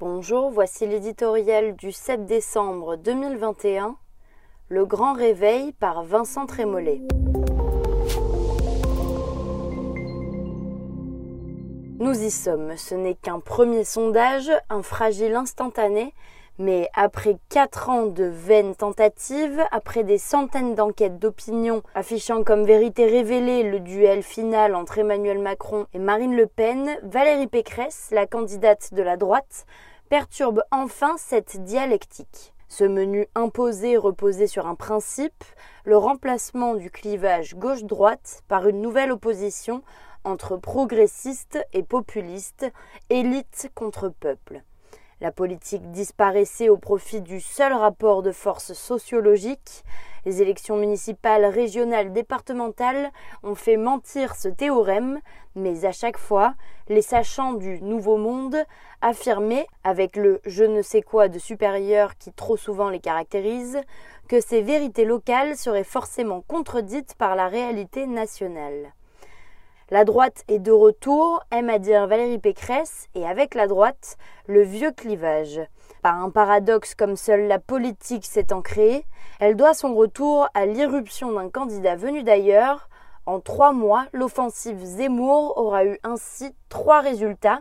[0.00, 3.96] Bonjour, voici l'éditorial du 7 décembre 2021,
[4.68, 7.02] Le Grand Réveil par Vincent Trémollet.
[11.98, 16.14] Nous y sommes, ce n'est qu'un premier sondage, un fragile instantané,
[16.58, 23.06] mais après quatre ans de vaines tentatives, après des centaines d'enquêtes d'opinion affichant comme vérité
[23.06, 28.92] révélée le duel final entre Emmanuel Macron et Marine Le Pen, Valérie Pécresse, la candidate
[28.92, 29.66] de la droite,
[30.08, 32.52] perturbe enfin cette dialectique.
[32.68, 35.44] Ce menu imposé reposait sur un principe,
[35.84, 39.82] le remplacement du clivage gauche-droite par une nouvelle opposition
[40.24, 42.70] entre progressistes et populistes,
[43.08, 44.62] élite contre peuple.
[45.20, 49.82] La politique disparaissait au profit du seul rapport de force sociologique.
[50.24, 53.10] Les élections municipales, régionales, départementales
[53.42, 55.18] ont fait mentir ce théorème,
[55.56, 56.54] mais à chaque fois,
[56.88, 58.58] les sachants du Nouveau Monde
[59.00, 63.80] affirmaient, avec le je ne sais quoi de supérieur qui trop souvent les caractérise,
[64.28, 68.92] que ces vérités locales seraient forcément contredites par la réalité nationale.
[69.90, 74.60] La droite est de retour, aime à dire Valérie Pécresse, et avec la droite, le
[74.60, 75.60] vieux clivage.
[76.02, 79.06] Par un paradoxe comme seule la politique s'étant créée,
[79.40, 82.90] elle doit son retour à l'irruption d'un candidat venu d'ailleurs.
[83.24, 87.60] En trois mois, l'offensive Zemmour aura eu ainsi trois résultats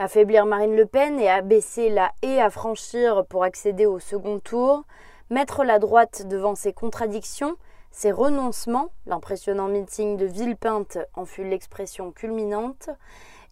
[0.00, 4.84] affaiblir Marine Le Pen et abaisser la haie à franchir pour accéder au second tour,
[5.30, 7.56] mettre la droite devant ses contradictions
[7.90, 12.90] ses renoncements, l'impressionnant meeting de Villepinte en fut l'expression culminante,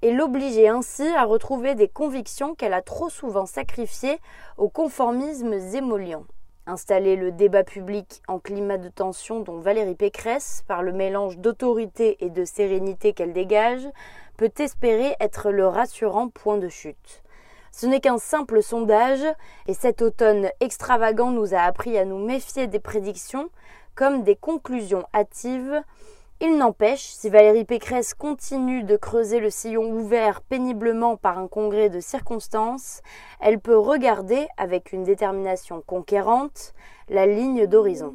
[0.01, 4.21] et l'obliger ainsi à retrouver des convictions qu'elle a trop souvent sacrifiées
[4.57, 6.25] au conformisme émollient.
[6.67, 12.25] Installer le débat public en climat de tension dont Valérie Pécresse, par le mélange d'autorité
[12.25, 13.89] et de sérénité qu'elle dégage,
[14.37, 17.25] peut espérer être le rassurant point de chute.
[17.81, 19.25] Ce n'est qu'un simple sondage,
[19.69, 23.51] et cet automne extravagant nous a appris à nous méfier des prédictions,
[23.95, 25.81] comme des conclusions hâtives.
[26.41, 31.89] Il n'empêche, si Valérie Pécresse continue de creuser le sillon ouvert péniblement par un congrès
[31.89, 33.01] de circonstances,
[33.39, 36.75] elle peut regarder avec une détermination conquérante
[37.09, 38.13] la ligne d'horizon.